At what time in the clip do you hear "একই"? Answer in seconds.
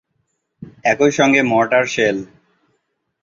0.83-1.11